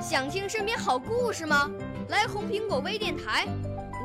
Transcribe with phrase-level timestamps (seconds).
[0.00, 1.70] 想听身边好故事吗？
[2.08, 3.46] 来红苹果微电台，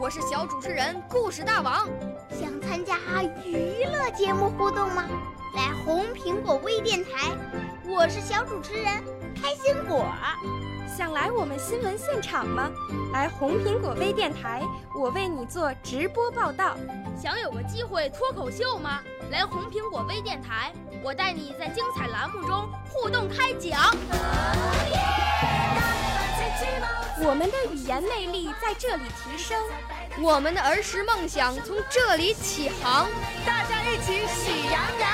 [0.01, 1.87] 我是小主持人故事大王。
[2.31, 2.97] 想参加
[3.45, 5.05] 娱乐节目互动吗？
[5.53, 7.31] 来红苹果微电台，
[7.85, 9.03] 我是小主持人
[9.41, 10.05] 开心果。
[10.97, 12.69] 想来我们新闻现场吗？
[13.13, 14.61] 来红苹果微电台，
[14.95, 16.77] 我为你做直播报道。
[17.19, 19.01] 想有个机会脱口秀吗？
[19.31, 20.71] 来红苹果微电台，
[21.03, 23.95] 我带你在精彩栏目中互动开讲。
[27.23, 29.57] 我们的语言魅力在这里提升，
[30.21, 33.07] 我们的儿时梦想从这里起航。
[33.45, 35.09] 大家一起喜羊羊。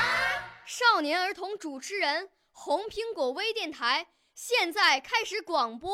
[0.66, 4.06] 少年儿童主持人，红苹果微电台
[4.40, 5.90] 现在开始广播。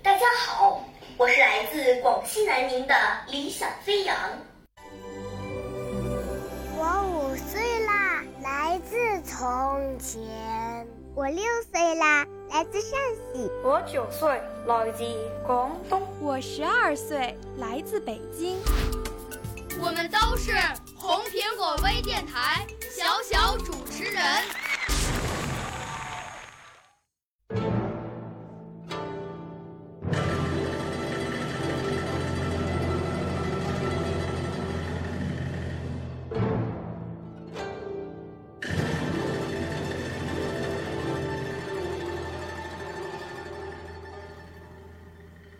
[0.00, 0.84] 大家好，
[1.16, 2.94] 我是来自广西南宁的
[3.26, 4.16] 理想飞扬。
[6.76, 10.86] 我五岁啦，来自从前。
[11.16, 13.00] 我六岁啦，来自陕
[13.34, 13.50] 西。
[13.64, 15.02] 我九岁，来自
[15.44, 16.00] 广东。
[16.20, 18.60] 我十二岁，来自北京。
[19.80, 20.52] 我们都是
[20.94, 24.22] 红苹果微电台小小主持人。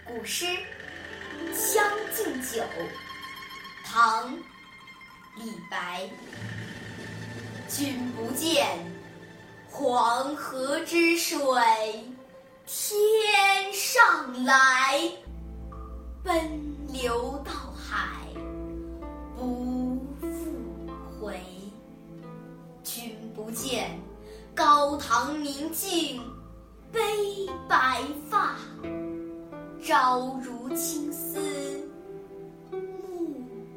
[0.05, 0.45] 古诗
[1.75, 2.63] 《将进酒》，
[3.93, 4.27] 唐·
[5.37, 6.09] 李白。
[7.69, 8.67] 君不见，
[9.71, 11.39] 黄河之水
[12.65, 14.99] 天上来，
[16.25, 16.33] 奔
[16.91, 18.27] 流到海
[19.37, 20.89] 不复
[21.21, 21.39] 回。
[22.83, 24.01] 君不见，
[24.55, 26.23] 高堂明镜
[26.91, 26.99] 悲
[27.69, 28.57] 白发。
[29.85, 31.82] 朝如青丝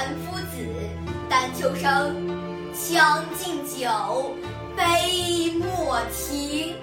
[0.00, 0.66] 岑夫子，
[1.28, 2.16] 丹丘生，
[2.72, 4.34] 将进酒，
[4.74, 6.74] 杯莫停。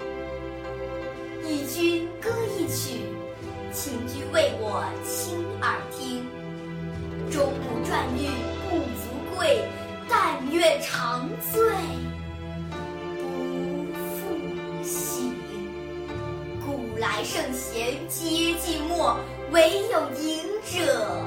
[1.42, 3.00] 与君歌一曲，
[3.72, 6.24] 请君为我倾耳听。
[7.28, 8.30] 钟鼓馔玉
[8.70, 9.64] 不足贵，
[10.08, 11.60] 但愿长醉
[13.18, 15.34] 不复醒。
[16.64, 16.96] 古。
[17.00, 19.16] 来圣贤皆寂寞，
[19.50, 21.26] 惟有饮者